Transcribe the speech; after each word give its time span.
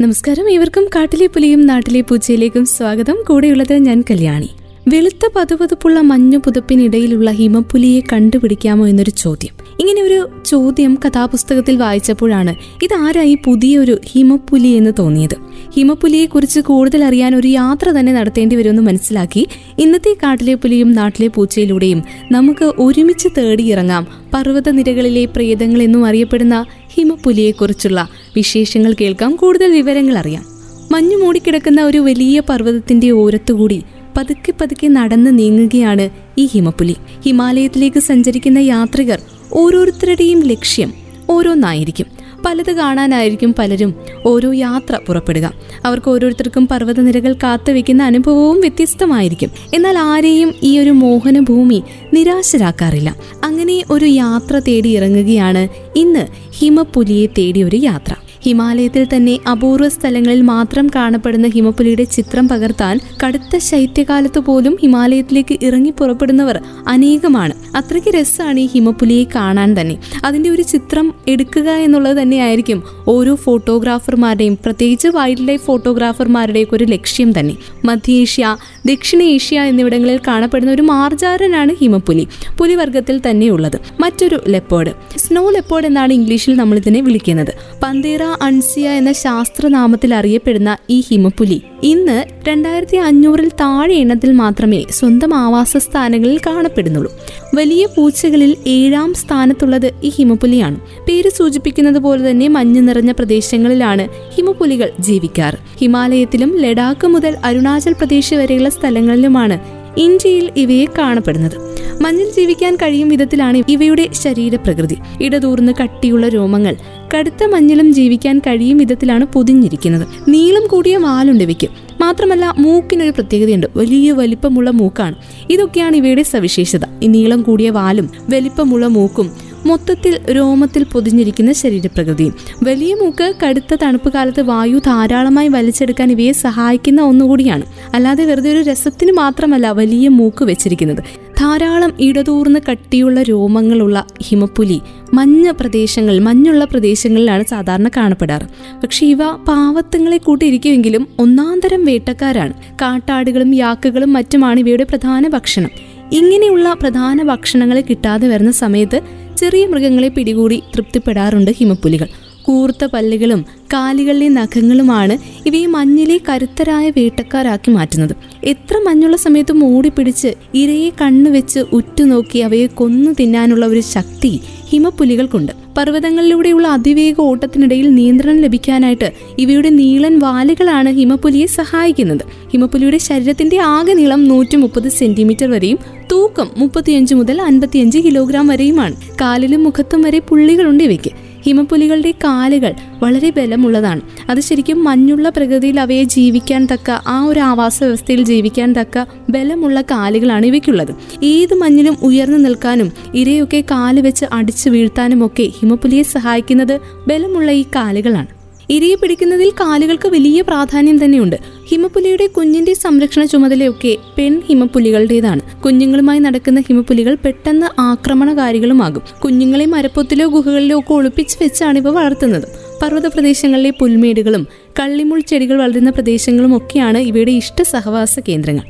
നമസ്കാരം. 0.00 0.50
ഇവർക്കും 0.50 0.84
കാട്ടിലെ 0.96 1.26
പുലിയും 1.26 1.66
നാട്ടിലെ 1.66 2.00
പൂച്ചയിലേക്കും 2.00 2.66
സ്വാഗതം. 2.66 3.16
കൂടെയുള്ളത് 3.28 3.72
ഞാൻ 3.72 4.04
കല്യാണി. 4.10 4.48
വെളുത്ത 4.88 5.28
പതുപതുപ്പുള്ള 5.36 6.00
മഞ്ഞു 6.00 6.38
പുതപ്പിനിടയിലുള്ള 6.38 7.30
ഹിമപ്പുലിയെ 7.30 8.00
കണ്ടുപിടിക്കാമോ 8.12 8.88
എന്നൊരു 8.88 9.10
ചോദ്യം. 9.10 9.54
ഇങ്ങനെ 9.80 10.02
ഒരു 10.02 10.28
ചോദ്യം 10.46 10.98
കഥാപുസ്തകത്തിൽ 11.06 11.76
വായിച്ചപ്പോഴാണ് 11.76 12.54
ഇതാരായി 12.82 13.38
പുതിയൊരു 13.44 13.98
ഹിമപ്പുലി 14.04 14.68
എന്ന് 14.68 14.90
തോന്നിയത്. 14.98 15.36
ഹിമപ്പുലിയെ 15.74 16.26
കുറിച്ച് 16.26 16.60
കൂടുതൽ 16.60 17.04
അറിയാൻ 17.04 17.34
ഒരു 17.34 17.48
യാത്ര 17.48 17.90
തന്നെ 17.90 18.12
നടത്തേണ്ടി 18.12 18.56
വരുമെന്ന് 18.56 18.82
മനസ്സിലാക്കി 18.82 19.46
ഇന്നത്തെ 19.78 20.16
കാട്ടിലെ 20.22 20.54
പുലിയും 20.54 20.92
നാട്ടിലെ 20.92 21.28
പൂച്ചയിലൂടെയും 21.28 22.02
നമുക്ക് 22.32 22.64
ഒരുമിച്ച് 22.64 23.28
തേടിയിറങ്ങാം. 23.38 24.06
പർവതനിരകളിലെ 24.34 25.24
പ്രേതങ്ങൾ 25.24 25.82
എന്നും 25.82 26.06
അറിയപ്പെടുന്ന 26.06 26.64
ഹിമപ്പുലിയെക്കുറിച്ചുള്ള 26.94 28.08
വിശേഷങ്ങൾ 28.36 28.94
കേൾക്കാം. 29.00 29.36
കൂടുതൽ 29.36 29.72
വിവരങ്ങൾ 29.72 30.18
അറിയാം. 30.18 30.44
മഞ്ഞു 30.90 31.16
മൂടിക്കിടക്കുന്ന 31.16 31.82
ഒരു 31.82 31.98
വലിയ 31.98 32.40
പർവതത്തിന്റെ 32.40 33.10
ഓരത്തുകൂടി 33.10 33.82
പതുക്കെ 34.16 34.52
പതുക്കെ 34.60 34.86
നടന്ന് 34.88 35.38
നീങ്ങുകയാണ് 35.38 36.10
ഈ 36.38 36.46
ഹിമപ്പുലി. 36.46 36.96
ഹിമാലയത്തിലേക്ക് 37.26 37.98
സഞ്ചരിക്കുന്ന 37.98 38.58
യാത്രികർ 38.58 39.20
ഓരോരുത്തരുടെയും 39.52 40.40
ലക്ഷ്യം 40.40 40.92
ഓരോന്നായിരിക്കും. 41.30 42.06
പലത് 42.46 42.72
കാണാനായിരിക്കും 42.72 43.54
പലരും 43.58 43.94
ഓരോ 44.26 44.52
യാത്ര 44.52 44.98
പുറപ്പെടുക. 45.06 45.52
അവർക്ക് 45.84 46.10
ഓരോരുത്തർക്കും 46.10 46.68
പർവതനിരകൾ 46.68 47.32
കാത്തുവെക്കുന്ന 47.32 48.02
അനുഭവവും 48.02 48.60
വ്യത്യസ്തമായിരിക്കും. 48.60 49.50
എന്നാൽ 49.74 49.98
ആരെയും 49.98 50.54
ഈ 50.62 50.78
ഒരു 50.78 50.90
മോഹന 50.90 51.40
ഭൂമി 51.40 51.82
നിരാശരാക്കാറില്ല. 52.14 53.16
അങ്ങനെ 53.44 53.84
ഒരു 53.90 54.04
യാത്ര 54.04 54.58
തേടി 54.58 54.88
ഇറങ്ങുകയാണ് 54.96 55.68
ഇന്ന് 55.98 56.26
ഹിമപ്പുലിയെ 56.58 57.26
തേടി 57.26 57.62
ഒരു 57.62 57.76
യാത്ര. 57.76 58.14
ഹിമാലയത്തിൽ 58.42 59.06
തന്നെ 59.16 59.38
അപൂർവ 59.50 59.88
സ്ഥലങ്ങളിൽ 59.88 60.40
മാത്രം 60.42 60.90
കാണപ്പെടുന്ന 60.94 61.48
ഹിമപ്പുലിയുടെ 61.48 62.04
ചിത്രം 62.04 62.48
പകർത്താൻ 62.48 63.00
കടുത്ത 63.26 63.58
ശൈത്യകാലത്ത് 63.58 64.38
പോലും 64.38 64.78
ഹിമാലയത്തിലേക്ക് 64.82 65.58
ഇറങ്ങി 65.62 65.90
പുറപ്പെടുന്നവർ 65.90 66.60
അനേകമാണ്. 66.88 67.76
അത്രയ്ക്ക് 67.76 68.08
രസമാണ് 68.08 68.60
ഈ 68.60 68.66
ഹിമപ്പുലിയെ 68.66 69.24
കാണാൻ 69.34 69.80
തന്നെ. 69.80 69.98
അതിന്റെ 70.24 70.50
ഒരു 70.50 70.62
ചിത്രം 70.62 71.14
എടുക്കുക 71.28 71.70
എന്നുള്ളത് 71.70 72.16
തന്നെയായിരിക്കും 72.22 72.82
ഓരോ 73.08 73.34
ഫോട്ടോഗ്രാഫർമാരുടെയും 73.34 74.58
പ്രത്യേകിച്ച് 74.64 75.08
വൈൽഡ് 75.08 75.48
ലൈഫ് 75.48 75.64
ഫോട്ടോഗ്രാഫർമാരുടെയൊക്കെ 75.64 76.76
ഒരു 76.76 76.84
ലക്ഷ്യം 76.84 77.38
തന്നെ. 77.38 77.56
മധ്യേഷ്യ 77.84 78.56
ദക്ഷിണേഷ്യ 78.86 79.60
എന്നിവിടങ്ങളിൽ 79.60 80.20
കാണപ്പെടുന്ന 80.28 80.72
ഒരു 80.72 80.82
മാർജാരനാണ് 80.82 81.74
ഹിമപ്പുലി. 81.80 82.28
പുലിവർഗത്തിൽ 82.58 83.20
തന്നെയുള്ളത്. 83.30 83.80
മറ്റൊരു 84.00 84.40
ലെപ്പോർഡ്. 84.48 85.18
സ്നോ 85.18 85.50
ലെപ്പോർഡ് 85.50 85.86
എന്നാണ് 85.86 86.12
ഇംഗ്ലീഷിൽ 86.12 86.56
നമ്മൾ 86.56 86.78
ഇതിനെ 86.78 87.00
വിളിക്കുന്നത്. 87.00 87.54
പന്തേറ 87.82 88.29
അൺസിയ 88.42 88.90
എന്ന 88.90 89.12
ശാസ്ത്രനാമത്തിൽ 89.12 90.14
അറിയപ്പെടുന്ന 90.14 90.76
ഈ 90.90 91.00
ഹിമപുലി 91.00 91.62
ഇന്ന് 91.82 92.24
രണ്ടായിരത്തി 92.48 92.96
അഞ്ഞൂറിൽ 92.96 93.48
താഴെ 93.48 93.94
എണ്ണത്തിൽ 93.94 94.32
മാത്രമേ 94.32 94.84
സ്വന്തം 94.90 95.34
ആവാസ 95.34 95.76
സ്ഥാനങ്ങളിൽ 95.76 96.38
കാണപ്പെടുന്നുള്ളൂ. 96.38 97.12
വലിയ 97.54 97.86
പൂച്ചകളിൽ 97.86 98.56
ഏഴാം 98.66 99.14
സ്ഥാനത്തുള്ളത് 99.14 99.90
ഈ 100.02 100.08
ഹിമപുലിയാണ് 100.08 100.80
പേര് 101.08 101.30
സൂചിപ്പിക്കുന്നത് 101.30 101.98
പോലെ 101.98 102.30
തന്നെ 102.30 102.48
മഞ്ഞ് 102.48 102.88
നിറഞ്ഞ 102.88 103.12
പ്രദേശങ്ങളിലാണ് 103.12 104.08
ഹിമപുലികൾ 104.36 104.90
ജീവിക്കാറ്. 105.00 105.56
ഹിമാലയത്തിലും 105.80 106.58
ലഡാക്ക് 106.58 107.06
മുതൽ 107.06 107.36
അരുണാചൽ 107.44 107.92
പ്രദേശ് 107.92 108.34
വരെയുള്ള 108.34 108.68
സ്ഥലങ്ങളിലുമാണ് 108.68 109.80
ഇന്ത്യയിൽ 109.96 110.50
ഇവയെ 110.56 110.84
കാണപ്പെടുന്നത്. 110.84 111.70
മഞ്ഞിൽ 112.02 112.30
ജീവിക്കാൻ 112.30 112.76
കഴിയും 112.76 113.08
വിധത്തിലാണ് 113.08 113.62
ഇവയുടെ 113.68 114.08
ശരീരപ്രകൃതി. 114.12 114.96
ഇടതൂർന്ന് 115.20 115.72
കട്ടിയുള്ള 115.82 116.28
രോമങ്ങൾ 116.28 116.76
കടുത്ത 117.14 117.44
മഞ്ഞിലും 117.44 117.92
ജീവിക്കാൻ 117.92 118.38
കഴിയും 118.38 118.78
വിധത്തിലാണ് 118.78 119.24
പൊതിഞ്ഞിരിക്കുന്നത്. 119.24 120.06
നീളം 120.28 120.66
കൂടിയ 120.66 120.96
വാലുണ്ട് 120.96 121.44
ഇവയ്ക്ക്. 121.44 121.68
മാത്രമല്ല 122.00 122.54
മൂക്കിനൊരു 122.58 123.10
പ്രത്യേകതയുണ്ട്. 123.10 123.66
വലിയ 123.76 124.12
വലിപ്പമുള്ള 124.12 124.70
മൂക്കാണ്. 124.70 125.14
ഇതൊക്കെയാണ് 125.50 125.96
ഇവയുടെ 125.96 126.22
സവിശേഷത. 126.22 126.80
ഈ 127.02 127.06
നീളം 127.06 127.42
കൂടിയ 127.42 127.70
വാലും 127.70 128.10
വലിപ്പമുള്ള 128.30 128.86
മൂക്കും 128.86 129.50
മൊത്തത്തിൽ 129.66 130.18
രോമത്തിൽ 130.30 130.84
പൊതിഞ്ഞിരിക്കുന്ന 130.84 131.52
ശരീരപ്രകൃതിയും. 131.52 132.34
വലിയ 132.62 132.94
മൂക്ക് 132.94 133.34
കടുത്ത 133.44 133.74
തണുപ്പ് 133.82 134.12
കാലത്ത് 134.12 134.40
വായു 134.40 134.78
ധാരാളമായി 134.78 135.48
വലിച്ചെടുക്കാൻ 135.48 136.10
ഇവയെ 136.10 136.32
സഹായിക്കുന്ന 136.32 137.02
ഒന്നുകൂടിയാണ്. 137.02 137.62
അല്ലാതെ 137.94 138.24
വെറുതെ 138.24 138.52
ഒരു 138.52 138.70
രസത്തിന് 138.70 139.12
മാത്രമല്ല 139.12 139.70
വലിയ 139.70 140.08
മൂക്ക് 140.08 140.44
വെച്ചിരിക്കുന്നത്. 140.44 141.29
ധാരാളം 141.40 141.92
ഇടതൂർന്ന് 142.00 142.60
കട്ടിയുള്ള 142.70 143.22
രോമങ്ങളുള്ള 143.22 144.06
ഹിമപ്പുലി 144.22 144.80
മഞ്ഞ 145.14 145.50
പ്രദേശങ്ങൾ 145.50 146.18
മഞ്ഞുള്ള 146.18 146.64
പ്രദേശങ്ങളിലാണ് 146.64 147.44
സാധാരണ 147.44 147.88
കാണപ്പെടാറ്. 147.88 148.46
പക്ഷെ 148.82 149.06
ഇവ 149.06 149.18
പാവത്തങ്ങളെ 149.48 150.16
കൂട്ടിയിരിക്കുമെങ്കിലും 150.16 151.08
ഒന്നാന്തരം 151.18 151.84
വേട്ടക്കാരാണ്. 151.84 152.52
കാട്ടാടുകളും 152.82 153.54
യാക്കുകളും 153.54 154.12
മറ്റുമാണ് 154.12 154.60
ഇവയുടെ 154.60 154.84
പ്രധാന 154.84 155.28
ഭക്ഷണം. 155.28 155.70
ഇങ്ങനെയുള്ള 156.12 156.76
പ്രധാന 156.82 157.22
ഭക്ഷണങ്ങളെ 157.22 157.80
കിട്ടാതെ 157.80 158.28
വരുന്ന 158.28 158.50
സമയത്ത് 158.50 159.00
ചെറിയ 159.36 159.66
മൃഗങ്ങളെ 159.66 160.08
പിടികൂടി 160.08 160.62
തൃപ്തിപ്പെടാറുണ്ട് 160.74 161.50
ഹിമപ്പുലികൾ. 161.50 162.08
കൂർത്ത 162.50 162.84
പല്ലുകളും 162.84 163.46
കാലുകളിലെ 163.72 164.28
നഖങ്ങളുമാണ് 164.28 165.18
ഇവയെ 165.46 165.66
മഞ്ഞിലെ 165.66 166.20
കരുത്തരായ 166.28 166.90
വേട്ടക്കാരാക്കി 166.90 167.70
മാറ്റുന്നത്. 167.70 168.16
എത്ര 168.44 168.76
മഞ്ഞുള്ള 168.86 169.16
സമയത്തും 169.16 169.76
ഓടിപ്പിടിച്ച് 169.76 170.34
ഇരയെ 170.54 170.90
കണ്ണുവെച്ച് 171.00 171.60
ഉറ്റുനോക്കി 171.72 172.38
അവയെ 172.38 172.66
കൊന്നു 172.66 173.10
തിന്നാനുള്ള 173.20 173.66
ഒരു 173.66 173.80
ശക്തി 173.80 174.40
ഹിമപ്പുലികൾക്കുണ്ട്. 174.68 175.52
പർവതങ്ങളിലൂടെയുള്ള 175.78 176.68
അതിവേഗ 176.68 177.20
ഓട്ടത്തിനിടയിൽ 177.20 177.94
നിയന്ത്രണം 177.94 178.38
ലഭിക്കാനായിട്ട് 178.38 179.12
ഇവയുടെ 179.38 179.68
നീളൻ 179.68 180.18
വാലുകളാണ് 180.18 180.90
ഹിമപ്പുലിയെ 180.92 181.46
സഹായിക്കുന്നത്. 181.46 182.20
ഹിമപ്പുലിയുടെ 182.52 182.98
ശരീരത്തിന്റെ 182.98 183.58
ആകെ 183.58 183.92
നീളം 183.92 184.24
നൂറ്റി 184.24 184.56
മുപ്പത് 184.56 184.88
സെന്റിമീറ്റർ 184.88 185.50
വരെയും 185.50 185.78
തൂക്കം 186.12 186.50
മുപ്പത്തിയഞ്ച് 186.56 187.14
മുതൽ 187.14 187.42
അൻപത്തിയഞ്ച് 187.42 187.98
കിലോഗ്രാം 187.98 188.46
വരെയുമാണ്. 188.46 188.96
കാലിലും 189.20 189.64
മുഖത്തും 189.64 190.02
വരെ 190.02 190.18
പുള്ളികളുണ്ട് 190.18 190.84
ഇവയ്ക്ക്. 190.84 191.29
ഹിമപ്പുലികളുടെ 191.42 192.10
കാലുകൾ 192.10 192.74
വളരെ 193.02 193.30
ബലമുള്ളതാണ്. 193.30 194.00
അത് 194.30 194.40
ശരിക്കും 194.40 194.84
മഞ്ഞുള്ള 194.84 195.28
പ്രകൃതിയിൽ 195.28 195.80
അവയെ 195.80 196.04
ജീവിക്കാൻ 196.04 196.66
തക്ക 196.66 196.90
ആ 197.06 197.24
ഒരു 197.24 197.40
ആവാസ 197.40 197.84
വ്യവസ്ഥയിൽ 197.84 198.24
ജീവിക്കാൻ 198.24 198.72
തക്ക 198.72 199.04
ബലമുള്ള 199.30 199.80
കാലുകളാണ് 199.80 200.46
ഇവയ്ക്കുള്ളത്. 200.46 200.94
ഏത് 201.22 201.54
മഞ്ഞിലും 201.54 201.96
ഉയർന്നു 202.02 202.38
നിൽക്കാനും 202.38 202.92
ഇരയൊക്കെ 203.14 203.60
കാൽ 203.60 204.00
വെച്ച് 204.00 204.26
അടിച്ചു 204.32 204.70
വീഴ്ത്താനും 204.70 205.26
ഒക്കെ 205.26 205.42
ഹിമപ്പുലിയെ 205.42 206.02
സഹായിക്കുന്നത് 206.02 206.80
ബലമുള്ള 207.08 207.50
ഈ 207.50 207.62
കാലുകളാണ്. 207.62 208.26
ഇരയെ 208.70 208.94
പിടിക്കുന്നതിൽ 208.94 209.50
കാലുകൾക്ക് 209.50 210.08
വലിയ 210.08 210.40
പ്രാധാന്യം 210.40 211.04
തന്നെയുണ്ട്. 211.04 211.36
ഹിമപ്പുലിയുടെ 211.70 212.26
കുഞ്ഞിന്റെ 212.26 212.72
സംരക്ഷണ 212.74 213.24
ചുമതലയൊക്കെ 213.24 213.96
പെൺ 214.18 214.42
ഹിമപുലികളുടേതാണ് 214.46 215.42
കുഞ്ഞുങ്ങളുമായി 215.62 216.18
നടക്കുന്ന 216.18 216.60
ഹിമപുലികൾ 216.60 217.14
പെട്ടെന്ന് 217.24 217.80
ആക്രമണകാരികളുമാകും. 217.80 219.02
കുഞ്ഞുങ്ങളെ 219.24 219.66
മരപ്പൊത്തിലോ 219.66 220.26
ഗുഹകളിലോ 220.26 220.78
ഒക്കെ 220.78 220.92
ഒളിപ്പിച്ച് 220.94 221.36
വെച്ചാണ് 221.42 221.78
ഇവ 221.78 221.90
വളർത്തുന്നത്. 221.90 222.69
പർവത 222.82 223.06
പ്രദേശങ്ങളിലെ 223.06 223.70
പുൽമേടുകളും 223.70 224.46
കള്ളിമുൾ 224.80 225.20
ചെടികൾ 225.20 225.56
വളരുന്ന 225.58 225.90
പ്രദേശങ്ങളും 225.90 226.56
ഒക്കെയാണ് 226.56 226.98
ഇവയുടെ 226.98 227.30
ഇഷ്ട 227.30 227.62
സഹവാസ 227.62 228.20
കേന്ദ്രങ്ങൾ. 228.20 228.62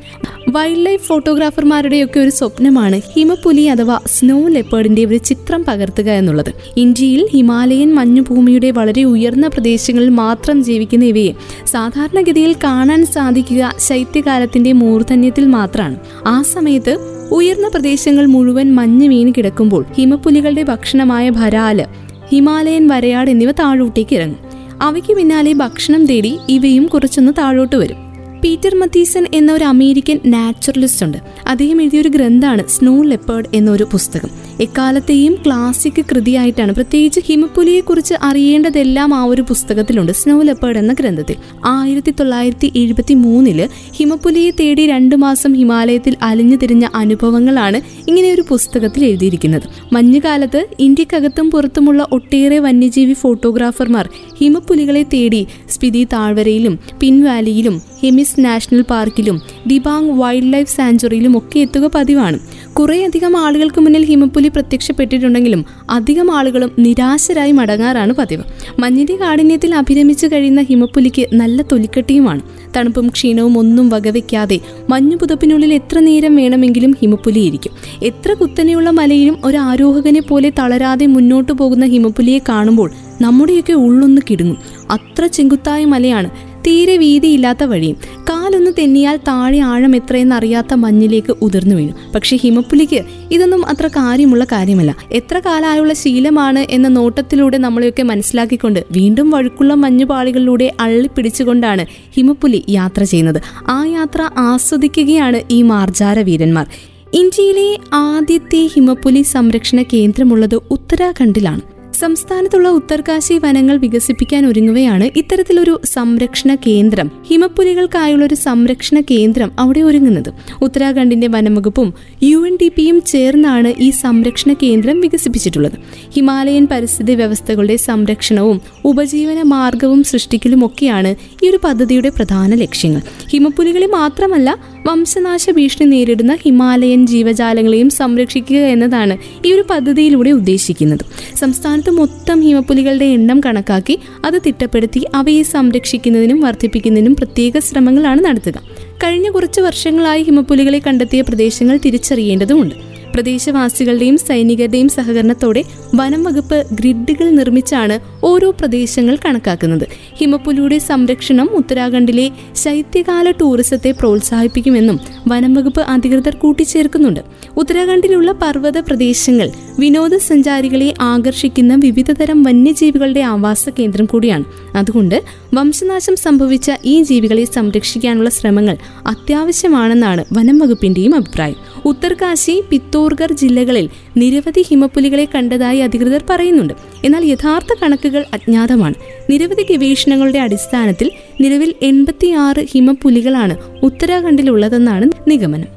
വൈൽഡ് 0.48 0.86
ലൈഫ് 0.86 1.02
ഫോട്ടോഗ്രാഫർമാരുടെയൊക്കെ 1.02 2.20
ഒരു 2.20 2.30
സ്വപ്നമാണ് 2.30 3.00
ഹിമപുലി 3.12 3.62
അഥവാ 3.62 4.00
സ്നോ 4.06 4.48
ലെപ്പേർഡിന്റെ 4.48 5.04
ഒരു 5.04 5.16
ചിത്രം 5.16 5.64
പകർത്തുക 5.64 6.10
എന്നുള്ളത്. 6.10 6.52
ഇന്ത്യയിൽ 6.76 7.28
ഹിമാലയൻ 7.32 7.94
മഞ്ഞുഭൂമിയുടെ 7.94 8.70
വളരെ 8.70 9.04
ഉയർന്ന 9.04 9.48
പ്രദേശങ്ങളിൽ 9.48 10.08
മാത്രം 10.08 10.64
ജീവിക്കുന്ന 10.64 11.04
ഇവയെ 11.04 11.32
സാധാരണഗതിയിൽ 11.66 12.54
കാണാൻ 12.64 13.06
സാധിക്കുക 13.06 13.74
ശൈത്യകാലത്തിന്റെ 13.78 14.72
മൂർധന്യത്തിൽ 14.72 15.46
മാത്രമാണ്. 15.46 15.96
ആ 16.26 16.42
സമയത്ത് 16.42 16.94
ഉയർന്ന 17.32 17.68
പ്രദേശങ്ങൾ 17.68 18.26
മുഴുവൻ 18.26 18.74
മഞ്ഞ് 18.74 19.08
വീണ് 19.08 19.32
കിടക്കുമ്പോൾ 19.36 19.84
ഹിമപ്പുലികളുടെ 19.98 20.62
ഭക്ഷണമായ 20.62 21.30
ഭരാൽ 21.30 21.86
ഹിമാലയൻ 22.32 22.88
വരയാട് 22.88 23.30
എന്നിവ 23.30 23.50
താഴോട്ടേക്ക് 23.50 24.16
ഇറങ്ങും. 24.16 24.38
അവയ്ക്ക് 24.82 25.16
പിന്നാലെ 25.16 25.52
ഭക്ഷണം 25.52 26.06
തേടി 26.06 26.38
ഇവയും 26.48 26.86
കുറച്ചൊന്ന് 26.86 27.32
താഴോട്ട് 27.38 27.76
വരും. 27.76 28.09
പീറ്റർ 28.44 28.74
മത്തീസൺ 28.74 29.26
എന്ന 29.34 29.52
ഒരു 29.52 29.64
അമേരിക്കൻ 29.64 30.20
നാച്ചുറലിസ്റ്റ് 30.26 31.06
ഉണ്ട്. 31.06 31.18
അദ്ദേഹം 31.46 31.82
എഴുതിയൊരു 31.82 32.08
ഗ്രന്ഥമാണ് 32.08 32.68
സ്നോ 32.68 33.02
ലെപ്പേർഡ് 33.02 33.46
എന്നൊരു 33.54 33.84
പുസ്തകം. 33.84 34.28
എക്കാലത്തെയും 34.60 35.36
ക്ലാസിക് 35.46 36.04
കൃതിയായിട്ടാണ് 36.12 36.74
പ്രത്യേകിച്ച് 36.74 37.20
ഹിമപ്പുലിയെ 37.26 37.80
കുറിച്ച് 37.80 38.14
അറിയേണ്ടതെല്ലാം 38.22 39.14
ആ 39.14 39.24
ഒരു 39.24 39.42
പുസ്തകത്തിലുണ്ട് 39.42 40.12
സ്നോ 40.12 40.42
ലെപ്പേർഡ് 40.42 40.78
എന്ന 40.78 40.92
ഗ്രന്ഥത്തിൽ. 40.92 41.36
ആയിരത്തി 41.64 42.10
തൊള്ളായിരത്തി 42.10 42.72
എഴുപത്തി 42.76 43.14
മൂന്നിൽ 43.14 43.68
ഹിമപ്പുലിയെ 43.96 44.50
തേടി 44.50 44.86
രണ്ടു 44.86 45.16
മാസം 45.16 45.52
ഹിമാലയത്തിൽ 45.52 46.16
അലിഞ്ഞു 46.22 46.56
തിരിഞ്ഞ 46.56 46.88
അനുഭവങ്ങളാണ് 46.94 47.80
ഇങ്ങനെ 48.08 48.32
ഒരു 48.32 48.44
പുസ്തകത്തിൽ 48.48 49.04
എഴുതിയിരിക്കുന്നത്. 49.04 49.62
മഞ്ഞുകാലത്ത് 49.92 50.66
ഇന്ത്യക്കകത്തും 50.78 51.50
പുറത്തുമുള്ള 51.50 52.06
ഒട്ടേറെ 52.12 52.58
വന്യജീവി 52.58 53.12
ഫോട്ടോഗ്രാഫർമാർ 53.12 54.08
ഹിമപ്പുലികളെ 54.40 55.02
തേടി 55.02 55.46
സ്പിതി 55.70 56.04
താഴ്വരയിലും 56.04 56.78
പിൻവാലിയിലും 57.00 57.89
ഹെമിസ് 58.02 58.44
നാഷണൽ 58.44 58.82
പാർക്കിലും 58.82 59.40
ദിബാങ് 59.66 60.10
വൈൽഡ് 60.10 60.52
ലൈഫ് 60.52 60.76
സാഞ്ചുറിയിലും 60.76 61.38
ഒക്കെ 61.38 61.58
എത്തുക 61.58 61.90
പതിവാണ്. 61.94 62.38
കുറേയധികം 62.72 63.36
ആളുകൾക്ക് 63.36 63.80
മുന്നിൽ 63.80 64.04
ഹിമപ്പുലി 64.04 64.48
പ്രത്യക്ഷപ്പെട്ടിട്ടുണ്ടെങ്കിലും 64.48 65.64
അധികം 65.90 66.36
ആളുകളും 66.36 66.70
നിരാശരായി 66.78 67.52
മടങ്ങാറാണ് 67.52 68.12
പതിവ്. 68.12 68.42
മഞ്ഞിന്റെ 68.78 69.16
കാഠിന്യത്തിൽ 69.16 69.74
അഭിരമിച്ചു 69.74 70.26
കഴിയുന്ന 70.26 70.62
ഹിമപ്പുലിക്ക് 70.62 71.26
നല്ല 71.32 71.62
തൊലിക്കട്ടിയുമാണ്. 71.62 72.40
തണുപ്പും 72.76 73.08
ക്ഷീണവും 73.08 73.58
ഒന്നും 73.58 73.88
വകവെക്കാതെ 73.88 74.60
മഞ്ഞു 74.90 75.16
പുതപ്പിനുള്ളിൽ 75.16 75.74
എത്ര 75.74 75.98
നേരം 75.98 76.36
വേണമെങ്കിലും 76.36 76.96
ഹിമപ്പുലിയിരിക്കും 77.00 77.72
എത്ര 78.02 78.34
കുത്തനെയുള്ള 78.34 78.90
മലയിലും 78.90 79.38
ഒരു 79.44 79.56
ആരോഹകനെ 79.56 80.20
പോലെ 80.20 80.52
തളരാതെ 80.58 81.06
മുന്നോട്ടു 81.06 81.52
പോകുന്ന 81.52 81.86
ഹിമപ്പുലിയെ 81.86 82.38
കാണുമ്പോൾ 82.48 82.90
നമ്മുടെയൊക്കെ 83.20 83.72
ഉള്ളൊന്ന് 83.72 84.22
കിടുങ്ങും. 84.30 84.56
അത്ര 84.90 85.26
ചെങ്കുത്തായ 85.26 85.84
മലയാണ് 85.84 86.30
തീരെ 86.66 86.96
വീതിയില്ലാത്ത 86.96 87.64
വഴിയും 87.64 87.96
കാലൊന്ന് 88.30 88.70
തെന്നിയാൽ 88.78 89.16
താഴെ 89.16 89.58
ആഴം 89.58 89.96
എത്രയെന്ന് 89.96 90.36
അറിയാത്ത 90.36 90.74
മഞ്ഞിലേക്ക് 90.74 91.34
ഉതിർന്നു 91.42 91.74
വീണു. 91.74 91.92
പക്ഷെ 92.14 92.36
ഹിമപ്പുലിക്ക് 92.36 93.04
ഇതൊന്നും 93.30 93.66
അത്ര 93.66 93.86
കാര്യമുള്ള 93.86 94.44
കാര്യമല്ല. 94.44 94.96
എത്ര 95.12 95.38
കാലമായുള്ള 95.46 95.92
ശീലമാണ് 95.92 96.58
എന്ന 96.58 96.88
നോട്ടത്തിലൂടെ 96.88 97.56
നമ്മളെയൊക്കെ 97.56 98.02
മനസ്സിലാക്കിക്കൊണ്ട് 98.02 98.84
വീണ്ടും 98.90 99.30
വഴുക്കുള്ള 99.30 99.74
മഞ്ഞുപാളികളിലൂടെ 99.74 100.72
അള്ളിപ്പിടിച്ചുകൊണ്ടാണ് 100.80 101.86
ഹിമപ്പുലി 102.14 102.64
യാത്ര 102.68 103.02
ചെയ്യുന്നത്. 103.02 103.42
ആ 103.68 103.84
യാത്ര 103.84 104.30
ആസ്വദിക്കുകയാണ് 104.36 105.40
ഈ 105.50 105.62
മാർജാര 105.62 106.20
വീരന്മാർ. 106.20 106.66
ഇന്ത്യയിലെ 107.14 107.78
ആദ്യത്തെ 107.92 108.66
ഹിമപ്പുലി 108.66 109.22
സംരക്ഷണ 109.22 109.82
കേന്ദ്രമുള്ളത് 109.82 110.54
ഉത്തരാഖണ്ഡിലാണ്. 110.54 111.79
സംസ്ഥാനത്തുള്ള 112.00 112.68
ഉത്തർകാശി 112.68 113.34
വനങ്ങൾ 113.38 113.76
വികസിപ്പിക്കാൻ 113.76 114.46
ഒരുങ്ങുകയാണ് 114.46 115.06
ഇത്തരത്തിലൊരു 115.16 115.80
സംരക്ഷണ 115.84 116.54
കേന്ദ്രം. 116.54 117.10
ഹിമപ്പുലികൾക്കായുള്ള 117.28 118.24
ഒരു 118.24 118.34
സംരക്ഷണ 118.34 119.00
കേന്ദ്രം 119.00 119.50
അവിടെ 119.58 119.80
ഒരുങ്ങുന്നത്. 119.80 120.30
ഉത്തരാഖണ്ഡിന്റെ 120.62 121.26
വനംവകുപ്പും 121.26 121.94
യു 122.22 122.38
എൻ 122.46 122.58
ഡി 122.62 122.68
പിയും 122.68 123.02
ചേർന്നാണ് 123.06 123.74
ഈ 123.80 123.90
സംരക്ഷണ 123.90 124.52
കേന്ദ്രം 124.52 125.00
വികസിപ്പിച്ചിട്ടുള്ളത്. 125.00 125.76
ഹിമാലയൻ 126.14 126.66
പരിസ്ഥിതി 126.70 127.14
വ്യവസ്ഥകളുടെ 127.14 127.76
സംരക്ഷണവും 127.76 128.60
ഉപജീവന 128.84 129.42
മാർഗവും 129.42 130.04
സൃഷ്ടിക്കലുമൊക്കെയാണ് 130.04 131.14
ഈ 131.44 131.50
ഒരു 131.50 131.60
പദ്ധതിയുടെ 131.64 132.08
പ്രധാന 132.08 132.54
ലക്ഷ്യങ്ങൾ. 132.54 133.02
ഹിമപ്പുലികളെ 133.30 133.86
മാത്രമല്ല 133.86 134.58
വംശനാശ 134.86 135.50
ഭീഷണി 135.50 135.86
നേരിടുന്ന 135.86 136.34
ഹിമാലയൻ 136.34 137.06
ജീവജാലങ്ങളെയും 137.06 137.90
സംരക്ഷിക്കുക 137.90 138.56
എന്നതാണ് 138.56 139.16
ഈ 139.46 139.52
ഒരു 139.52 139.64
പദ്ധതിയിലൂടെ 139.70 140.30
ഉദ്ദേശിക്കുന്നത്. 140.30 141.04
സംസ്ഥാനത്ത് 141.36 141.89
മൊത്തം 141.90 142.40
ഹിമപ്പുലികളുടെ 142.40 143.04
എണ്ണം 143.04 143.40
കണക്കാക്കി 143.46 143.98
അത് 144.24 144.42
തിട്ടപ്പെടുത്തി 144.46 145.06
അവയെ 145.14 145.42
സംരക്ഷിക്കുന്നതിനും 145.42 146.40
വർദ്ധിപ്പിക്കുന്നതിനും 146.40 147.14
പ്രത്യേക 147.14 147.58
ശ്രമങ്ങളാണ് 147.58 148.24
നടത്തുക. 148.24 148.62
കഴിഞ്ഞ 149.04 149.30
കുറച്ച് 149.30 149.60
വർഷങ്ങളായി 149.60 150.22
ഹിമപ്പുലികളെ 150.22 150.80
കണ്ടെത്തിയ 150.86 151.20
പ്രദേശങ്ങൾ 151.20 151.76
തിരിച്ചറിയേണ്ടതുണ്ട്. 151.76 152.89
പ്രദേശവാസികളുടെയും 153.14 154.18
സൈനികരുടെയും 154.18 154.88
സഹകരണത്തോടെ 154.88 155.64
വനം 155.94 156.24
വകുപ്പ് 156.24 156.66
ഗ്രിഡുകൾ 156.72 157.30
നിർമ്മിച്ചാണ് 157.30 158.00
ഓരോ 158.24 158.50
പ്രദേശങ്ങൾ 158.50 159.16
കണക്കാക്കുന്നത്. 159.24 159.86
ഹിമപ്പുലിയുടെ 160.18 160.78
സംരക്ഷണം 160.78 161.48
ഉത്തരാഖണ്ഡിലെ 161.52 162.30
ശൈത്യകാല 162.56 163.30
ടൂറിസത്തെ 163.30 163.90
പ്രോത്സാഹിപ്പിക്കുമെന്നും 163.90 165.00
വനം 165.28 165.54
വകുപ്പ് 165.54 165.80
അധികൃതർ 165.80 166.34
കൂട്ടിച്ചേർക്കുന്നുണ്ട്. 166.34 167.20
ഉത്തരാഖണ്ഡിലുള്ള 167.56 168.32
പർവത 168.32 168.78
പ്രദേശങ്ങൾ 168.78 169.50
വിനോദസഞ്ചാരികളെ 169.78 170.94
ആകർഷിക്കുന്ന 171.00 171.74
വിവിധതരം 171.74 172.42
വന്യജീവികളുടെ 172.42 173.20
ആവാസ 173.20 173.68
കേന്ദ്രം 173.68 174.04
കൂടിയാണ്. 174.04 174.44
അതുകൊണ്ട് 174.74 175.22
വംശനാശം 175.54 176.16
സംഭവിച്ച 176.16 176.70
ഈ 176.84 177.02
ജീവികളെ 177.02 177.44
സംരക്ഷിക്കാനുള്ള 177.44 178.30
ശ്രമങ്ങൾ 178.30 178.76
അത്യാവശ്യമാണെന്നാണ് 179.06 180.24
വനം 180.32 180.58
വകുപ്പിന്റെയും 180.58 181.14
അഭിപ്രായം. 181.14 181.56
ഉത്തർകാശി 181.84 182.62
പിത്തോർഗർ 183.00 183.32
ജില്ലകളിൽ 183.32 183.88
നിരവധി 184.16 184.62
ഹിമപ്പുലികളെ 184.62 185.28
കണ്ടതായി 185.34 185.78
അധികൃതർ 185.78 186.24
പറയുന്നുണ്ട്. 186.30 186.74
എന്നാൽ 187.04 187.24
യഥാർത്ഥ 187.24 187.74
കണക്കുകൾ 187.82 188.24
അജ്ഞാതമാണ്. 188.32 188.94
നിരവധി 189.30 189.62
ഗവേഷണങ്ങളുടെ 189.70 190.38
അടിസ്ഥാനത്തിൽ 190.38 191.10
നിലവിൽ 191.40 191.74
എൺപത്തിയാറ് 191.82 192.66
ഹിമപ്പുലികളാണ് 192.72 193.56
ഉത്തരാഖണ്ഡിലുള്ളതെന്നാണ് 193.82 195.30
നിഗമനം. 195.30 195.70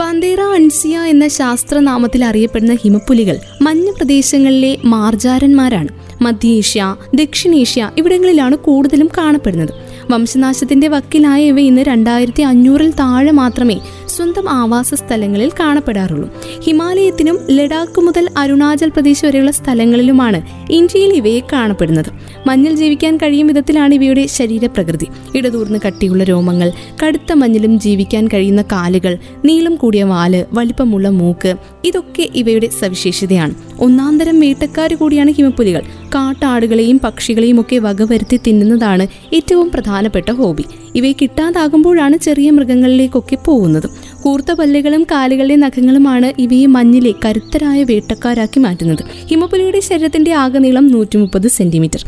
പന്തേറ 0.00 0.40
അൺസിയ 0.40 0.98
എന്ന 0.98 1.28
ശാസ്ത്രനാമത്തിൽ 1.28 2.24
അറിയപ്പെടുന്ന 2.24 2.74
ഹിമപ്പുലികൾ 2.74 3.36
മഞ്ഞ 3.62 3.90
പ്രദേശങ്ങളിലെ 3.90 4.76
മാർജാരന്മാരാണ്. 4.84 5.88
മധ്യേഷ്യ 6.22 6.96
ദക്ഷിണേഷ്യ 7.14 7.90
ഇവിടങ്ങളിലാണ് 7.98 8.56
കൂടുതലും 8.56 9.08
കാണപ്പെടുന്നത്. 9.18 9.70
വംശനാശത്തിന്റെ 10.10 10.88
വക്കിലായ 10.88 11.42
ഇവ 11.44 11.60
ഇന്ന് 11.60 11.82
രണ്ടായിരത്തി 11.82 12.42
അഞ്ഞൂറിൽ 12.42 12.90
താഴെ 12.90 13.30
മാത്രമേ 13.30 13.80
സ്വന്തം 14.10 14.50
ആവാസ 14.50 14.94
സ്ഥലങ്ങളിൽ 14.94 15.50
കാണപ്പെടാറുള്ളൂ. 15.60 16.28
ഹിമാലയത്തിനും 16.60 17.38
ലഡാക്ക് 17.50 18.00
മുതൽ 18.00 18.28
അരുണാചൽ 18.36 18.88
പ്രദേശ് 18.88 19.24
വരെയുള്ള 19.24 19.50
സ്ഥലങ്ങളിലുമാണ് 19.50 20.42
ഇന്ത്യയിൽ 20.72 21.12
ഇവയെ 21.12 21.40
കാണപ്പെടുന്നത്. 21.52 22.10
മഞ്ഞിൽ 22.46 22.74
ജീവിക്കാൻ 22.74 23.16
കഴിയും 23.16 23.46
വിധത്തിലാണ് 23.46 23.94
ഇവയുടെ 23.94 24.26
ശരീരപ്രകൃതി. 24.26 25.06
ഇടതൂർന്ന് 25.34 25.78
കട്ടിയുള്ള 25.86 26.24
രോമങ്ങൾ 26.24 26.72
കടുത്ത 27.04 27.32
മഞ്ഞിലും 27.32 27.80
ജീവിക്കാൻ 27.80 28.28
കഴിയുന്ന 28.28 28.62
കാലുകൾ 28.62 29.18
നീളം 29.44 29.74
കൂടിയ 29.74 30.02
വാൽ 30.02 30.44
വലിപ്പമുള്ള 30.52 31.08
മൂക്ക് 31.08 31.54
ഇതൊക്കെ 31.84 32.28
ഇവയുടെ 32.34 32.68
സവിശേഷതയാണ്. 32.80 33.54
ഒന്നാന്തരം 33.80 34.40
വേട്ടക്കാർ 34.40 34.94
കൂടിയാണ് 34.94 35.30
ഹിമപ്പുലികൾ. 35.30 35.82
കാട്ടാടുകളെയും 36.14 37.00
പക്ഷികളെയും 37.04 37.60
ഒക്കെ 37.60 37.78
വകവരുത്തി 37.78 38.40
തിന്നുന്നതാണ് 38.46 39.06
ഏറ്റവും 39.34 39.70
പ്രധാനപ്പെട്ട 39.70 40.30
ഹോബി. 40.30 40.64
ഇവയെ 40.94 41.12
കിട്ടാതാകുമ്പോഴാണ് 41.12 42.16
ചെറിയ 42.16 42.50
മൃഗങ്ങളിലേക്കൊക്കെ 42.50 43.36
പോകുന്നത്. 43.46 43.90
കൂർത്ത 44.22 44.52
പല്ലുകളും 44.52 45.02
കാലുകളുടെ 45.02 45.56
നഖങ്ങളുമാണ് 45.56 46.32
ഇവയെ 46.38 46.66
മഞ്ഞിലെ 46.66 47.14
കരുത്തരായ 47.24 47.84
വേട്ടക്കാരാക്കി 47.84 48.60
മാറ്റുന്നത്. 48.60 49.04
ഹിമപുലിയുടെ 49.28 49.80
ശരീരത്തിന്റെ 49.80 50.32
ആകെ 50.32 50.58
നീളം 50.58 50.86
നൂറ്റി 50.86 51.18
മുപ്പത് 51.18 51.48
സെന്റിമീറ്റർ. 51.48 52.04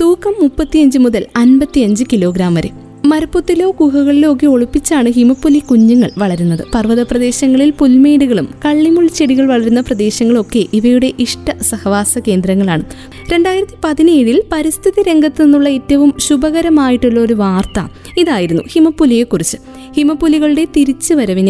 തൂക്കം 0.00 0.34
മുപ്പത്തിയഞ്ച് 0.42 0.98
മുതൽ 0.98 1.26
അൻപത്തിയഞ്ച് 1.36 2.04
കിലോഗ്രാം 2.12 2.54
വരെ. 2.54 2.70
മരപ്പൊത്തിലോ 3.04 3.74
ഗുഹകളിലോ 3.80 4.32
ഒക്കെ 4.32 4.46
ഒളിപ്പിച്ചാണ് 4.46 5.10
ഹിമപ്പുലി 5.10 5.58
കുഞ്ഞുങ്ങൾ 5.58 6.10
വളരുന്നത്. 6.18 6.62
പർവത 6.74 7.02
പ്രദേശങ്ങളിൽ 7.02 7.70
പുൽമേടുകളും 7.70 8.48
കള്ളിമുൾ 8.64 9.06
ചെടികൾ 9.06 9.46
വളരുന്ന 9.46 9.80
പ്രദേശങ്ങളൊക്കെ 9.80 10.66
ഇവയുടെ 10.72 11.12
ഇഷ്ട 11.18 11.62
സഹവാസ 11.62 12.18
കേന്ദ്രങ്ങളാണ്. 12.18 12.84
രണ്ടായിരത്തി 13.32 13.72
പതിനേഴിൽ 13.84 14.42
പരിസ്ഥിതി 14.52 15.02
രംഗത്തു 15.02 15.42
നിന്നുള്ള 15.42 15.68
ഏറ്റവും 15.68 16.14
ശുഭകരമായിട്ടുള്ള 16.18 17.20
ഒരു 17.20 17.34
വാർത്ത 17.34 17.86
ഇതായിരുന്നു 18.16 18.62
ഹിമപ്പുലിയെക്കുറിച്ച്. 18.72 19.56
ഹിമപ്പുലികളുടെ 19.96 20.64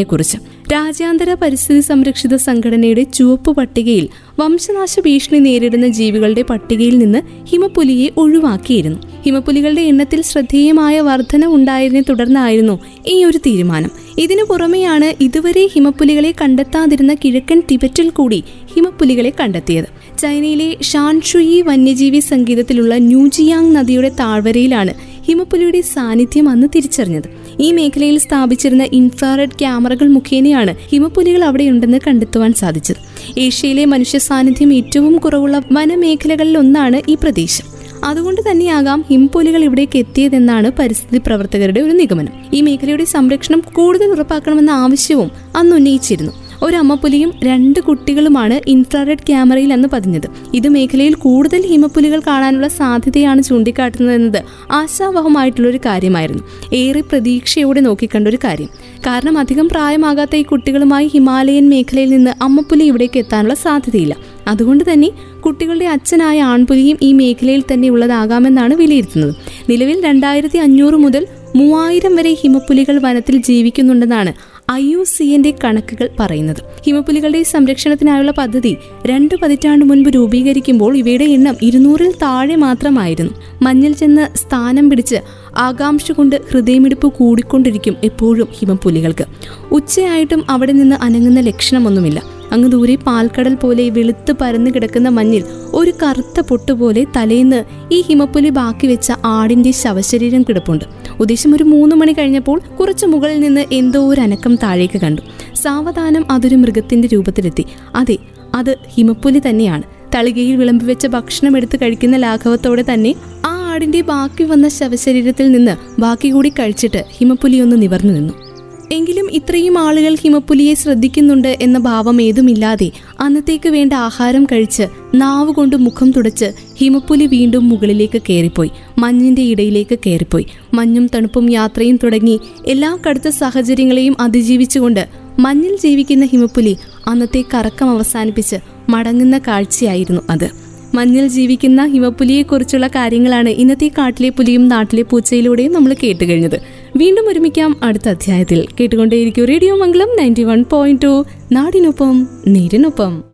കുറിച്ച് 0.03 0.39
രാജ്യാന്തര 0.73 1.35
പരിസ്ഥിതി 1.35 1.81
സംരക്ഷിത 1.81 2.35
സംഘടനയുടെ 2.37 3.03
ചുവപ്പ് 3.03 3.57
പട്ടികയിൽ 3.57 4.09
വംശനാശ 4.41 5.01
ഭീഷണി 5.01 5.39
നേരിടുന്ന 5.39 5.89
ജീവികളുടെ 5.89 6.43
പട്ടികയിൽ 6.43 6.99
നിന്ന് 6.99 7.21
ഹിമപുലിയെ 7.49 8.11
ഒഴിവാക്കിയിരുന്നു. 8.17 8.99
ഹിമപുലികളുടെ 9.27 9.83
എണ്ണത്തിൽ 9.83 10.23
ശ്രദ്ധേയമായ 10.23 11.01
വർധന 11.01 11.47
ഉണ്ടായതിനെ 11.47 12.03
തുടർന്നായിരുന്നു 12.09 12.79
ഈ 13.07 13.25
ഒരു 13.25 13.39
തീരുമാനം. 13.39 13.91
ഇതിനു 14.19 14.43
പുറമെയാണ് 14.43 15.23
ഇതുവരെ 15.23 15.67
ഹിമപ്പുലികളെ 15.67 16.35
കണ്ടെത്താതിരുന്ന 16.43 17.15
കിഴക്കൻ 17.15 17.63
ടിബറ്റിൽ 17.71 18.11
കൂടി 18.11 18.45
ഹിമപ്പുലികളെ 18.75 19.33
കണ്ടെത്തിയത്. 19.41 19.89
ചൈനയിലെ 20.19 20.77
ഷാൻഷുയി 20.83 21.61
വന്യജീവി 21.63 22.19
സംഗീതത്തിലുള്ള 22.19 22.95
ന്യൂജിയാങ് 22.95 23.77
നദിയുടെ 23.77 24.09
താഴ്വരയിലാണ് 24.09 24.95
ഹിമപ്പുലിയുടെ 25.29 25.81
സാന്നിധ്യം 25.81 26.49
അന്ന് 26.49 26.67
തിരിച്ചറിഞ്ഞത്. 26.75 27.23
ഈ 27.61 27.73
മേഖലയിൽ 27.73 28.19
സ്ഥാപിച്ചിരുന്ന 28.19 28.89
ഇൻഫ്രാറെഡ് 28.93 29.59
ക്യാമറകൾ 29.59 30.09
മുഖേനയാണ് 30.09 30.75
ഹിമപ്പുലികൾ 30.89 31.45
അവിടെയുണ്ടെന്ന് 31.45 32.01
കണ്ടെത്തുവാൻ 32.07 32.53
സാധിച്ചത്. 32.53 32.97
ഏഷ്യയിലെ 33.39 33.85
മനുഷ്യ 33.85 34.19
സാന്നിധ്യം 34.19 34.75
ഏറ്റവും 34.75 35.17
കുറവുള്ള 35.17 35.63
വനമേഖലകളിൽ 35.73 36.59
ഒന്നാണ് 36.59 37.03
ഈ 37.09 37.15
പ്രദേശം. 37.15 37.65
അതുകൊണ്ട് 38.05 38.41
തന്നെയാകാം 38.51 39.05
ഹിംപുലികൾ 39.11 39.65
ഇവിടേക്ക് 39.65 39.99
എത്തിയതെന്നാണ് 39.99 40.71
പരിസ്ഥിതി 40.79 41.23
പ്രവർത്തകരുടെ 41.27 41.81
ഒരു 41.81 41.93
നിഗമനം. 41.93 42.33
ഈ 42.53 42.61
മേഖലയുടെ 42.61 43.05
സംരക്ഷണം 43.05 43.63
കൂടുതൽ 43.73 44.05
ഉറപ്പാക്കണമെന്ന 44.05 44.71
ആവശ്യവും 44.71 45.31
അന്ന് 45.57 45.77
ഉന്നയിച്ചിരുന്നു. 45.77 46.46
ഒരു 46.63 46.77
അമ്മപ്പുലിയും 46.77 47.33
രണ്ട് 47.45 47.81
കുട്ടികളുമാണ് 47.81 48.61
ഇൻഫ്രാറെഡ് 48.69 49.19
ക്യാമറയിൽ 49.19 49.73
അന്ന് 49.73 49.89
പതിഞ്ഞത്. 49.89 50.27
ഇത് 50.55 50.69
മേഖലയിൽ 50.69 51.15
കൂടുതൽ 51.15 51.63
ഹിമപ്പുലികൾ 51.67 52.23
കാണാനുള്ള 52.27 52.69
സാധ്യതയാണ് 52.69 53.43
ചൂണ്ടിക്കാട്ടുന്നതെന്നത് 53.43 54.45
ആശാവഹമായിട്ടുള്ളൊരു 54.71 55.79
കാര്യമായിരുന്നു. 55.87 56.43
ഏറെ 56.73 57.01
പ്രതീക്ഷയോടെ 57.01 57.81
നോക്കിക്കണ്ട 57.81 58.29
ഒരു 58.29 58.39
കാര്യം. 58.45 58.69
കാരണം 58.99 59.39
അധികം 59.39 59.69
പ്രായമാകാത്ത 59.69 60.37
ഈ 60.37 60.43
കുട്ടികളുമായി 60.43 61.07
ഹിമാലയൻ 61.07 61.69
മേഖലയിൽ 61.69 62.11
നിന്ന് 62.11 62.31
അമ്മപ്പുലി 62.43 62.85
ഇവിടേക്ക് 62.85 63.19
എത്താനുള്ള 63.19 63.55
സാധ്യതയില്ല. 63.55 64.17
അതുകൊണ്ട് 64.49 64.93
തന്നെ 64.93 65.11
കുട്ടികളുടെ 65.41 65.85
അച്ഛനായ 65.85 66.41
ആൺപുലിയും 66.41 66.99
ഈ 67.03 67.13
മേഖലയിൽ 67.13 67.63
തന്നെ 67.73 67.89
ഉള്ളതാകാമെന്നാണ് 67.89 68.75
വിലയിരുത്തുന്നത്. 68.75 69.35
നിലവിൽ 69.71 70.05
രണ്ടായിരത്തി 70.05 70.59
അഞ്ഞൂറ് 70.59 70.95
മുതൽ 70.95 71.27
മൂവായിരം 71.57 72.17
വരെ 72.17 72.35
ഹിമപ്പുലികൾ 72.35 72.99
വനത്തിൽ 72.99 73.37
ജീവിക്കുന്നുണ്ടെന്നാണ് 73.43 74.56
ഐ 74.73 74.91
യു 74.91 75.05
സിന്റെ 75.05 75.55
കണക്കുകൾ 75.65 76.09
പറയുന്നത്. 76.21 76.57
ഹിമപുലികളുടെ 76.87 77.43
സംരക്ഷണത്തിനായുള്ള 77.43 78.31
പദ്ധതി 78.31 78.77
രണ്ട് 79.07 79.35
പതിറ്റാണ്ട് 79.43 79.85
മുൻപ് 79.85 80.09
രൂപീകരിക്കുമ്പോൾ 80.15 80.97
ഇവയുടെ 80.97 81.25
എണ്ണം 81.25 81.57
ഇരുന്നൂറിൽ 81.63 82.13
താഴെ 82.23 82.55
മാത്രമായിരുന്നു. 82.55 83.33
മഞ്ഞിൽ 83.63 83.93
ചെന്ന് 83.93 84.37
സ്ഥാനം 84.37 84.91
പിടിച്ച് 84.91 85.17
ആകാംക്ഷ 85.57 86.13
കൊണ്ട് 86.13 86.41
ഹൃദയമിടിപ്പ് 86.53 87.13
കൂടിക്കൊണ്ടിരിക്കും 87.13 87.97
എപ്പോഴും 88.05 88.49
ഹിമപുലികൾക്ക് 88.53 89.25
ഉച്ചയായിട്ടും 89.73 90.45
അവിടെ 90.51 90.73
നിന്ന് 90.73 90.97
അനങ്ങുന്ന 91.03 91.41
ലക്ഷണമൊന്നുമില്ല. 91.41 92.23
അങ്ങ് 92.53 92.73
ദൂരെ 92.73 92.97
പാൽക്കടൽ 92.97 93.55
പോലെ 93.55 93.89
വെളുത്ത് 93.89 94.33
പരന്നു 94.33 94.71
കിടക്കുന്ന 94.71 95.09
മഞ്ഞിൽ 95.09 95.45
ഒരു 95.77 95.93
കറുത്ത 96.03 96.41
പൊട്ടുപോലെ 96.41 97.07
തലേന്ന് 97.17 97.65
ഈ 97.93 98.01
ഹിമപ്പുലി 98.01 98.49
ബാക്കി 98.49 98.87
വെച്ച 98.87 99.13
ആടിന്റെ 99.25 99.71
ശവശരീരം 99.71 100.43
കിടപ്പുണ്ട്. 100.43 100.85
ഉദ്ദേശം 101.21 101.55
ഒരു 101.55 101.65
മൂന്ന് 101.65 101.97
മണി 101.97 102.13
കഴിഞ്ഞപ്പോൾ 102.13 102.61
കുറച്ച് 102.81 103.07
മുകളിൽ 103.07 103.41
നിന്ന് 103.41 103.65
എന്തോ 103.73 104.09
ഒരു 104.09 104.21
അനക്കം 104.21 104.57
താഴേക്ക് 104.57 105.01
കണ്ടു. 105.01 105.23
സാവധാനം 105.55 106.31
അതൊരു 106.31 106.57
മൃഗത്തിന്റെ 106.57 107.09
രൂപത്തിലെത്തി. 107.09 107.65
അതെ 107.95 108.19
അത് 108.55 108.77
ഹിമപ്പുലി 108.95 109.43
തന്നെയാണ്. 109.49 109.83
തളികയിൽ 110.15 110.57
വിളമ്പി 110.57 110.85
വെച്ച 110.85 111.07
ഭക്ഷണം 111.07 111.57
എടുത്ത് 111.57 111.77
കഴിക്കുന്ന 111.77 112.17
ലാഘവത്തോടെ 112.17 112.85
തന്നെ 112.93 113.15
ആ 113.47 113.71
ആടിന്റെ 113.73 114.01
ബാക്കി 114.01 114.45
വന്ന 114.45 114.69
ശവശരീരത്തിൽ 114.69 115.51
നിന്ന് 115.51 116.01
ബാക്കി 116.01 116.29
കൂടി 116.29 116.49
കഴിച്ചിട്ട് 116.49 117.05
ഹിമപ്പുലി 117.11 117.61
ഒന്ന് 117.61 117.83
നിവർന്നു 117.83 118.13
നിന്നു. 118.13 118.46
എങ്കിലും 118.93 119.29
ഇത്രയും 119.33 119.79
ആളുകൾ 119.79 120.15
ഹിമപ്പുലിയെ 120.15 120.75
ശ്രദ്ധിക്കുന്നുണ്ട് 120.75 121.57
എന്ന 121.61 121.79
ഭാവം 121.79 122.23
ഏതുമില്ലാതെ 122.23 122.91
അന്നത്തേക്ക് 123.21 123.69
വേണ്ട 123.69 123.93
ആഹാരം 123.93 124.45
കഴിച്ച് 124.45 124.83
നാവ് 125.15 125.53
കൊണ്ട് 125.53 125.77
മുഖം 125.77 126.11
തുടച്ച് 126.11 126.53
ഹിമപ്പുലി 126.79 127.27
വീണ്ടും 127.27 127.69
മുകളിലേക്ക് 127.69 128.23
കയറിപ്പോയി 128.31 128.71
മഞ്ഞിന്റെ 128.99 129.43
ഇടയിലേക്ക് 129.43 129.99
കയറിപ്പോയി. 130.07 130.47
മഞ്ഞും 130.75 131.07
തണുപ്പും 131.15 131.51
യാത്രയും 131.51 131.99
തുടങ്ങി 132.03 132.41
എല്ലാ 132.67 132.99
കടുത്ത 133.09 133.29
സാഹചര്യങ്ങളെയും 133.29 134.17
അതിജീവിച്ചുകൊണ്ട് 134.21 135.09
മഞ്ഞിൽ 135.39 135.77
ജീവിക്കുന്ന 135.77 136.25
ഹിമപ്പുലി 136.25 136.77
അന്നത്തെ 137.07 137.45
കറക്കം 137.55 137.91
അവസാനിപ്പിച്ച് 137.91 138.57
മടങ്ങുന്ന 138.89 139.39
കാഴ്ചയായിരുന്നു 139.39 140.21
അത്. 140.31 140.67
മഞ്ഞിൽ 140.95 141.29
ജീവിക്കുന്ന 141.29 141.87
ഹിമപ്പുലിയെക്കുറിച്ചുള്ള 141.87 142.89
കാര്യങ്ങളാണ് 142.89 143.49
ഇന്നത്തെ 143.49 143.91
കാട്ടിലെ 143.99 144.29
പുലിയും 144.29 144.69
നാട്ടിലെ 144.69 145.03
പൂച്ചയിലൂടെയും 145.03 145.73
നമ്മൾ 145.73 145.97
കേട്ട് 146.03 146.25
കഴിഞ്ഞത് 146.25 146.61
വീണ്ടും 146.97 147.29
ഒരുമിക്കാം 147.29 147.77
അടുത്ത 147.83 148.09
അധ്യായത്തിൽ. 148.09 148.67
കേട്ടുകൊണ്ടേയിരിക്കും 148.81 149.45
radio 149.45 149.77
Mangalam 149.77 150.09
ninety 150.17 150.43
one 150.43 150.65
point 150.71 151.03
two 151.03 151.25
നാടിനൊപ്പം 151.53 152.29
നേരിനൊപ്പം. 152.47 153.27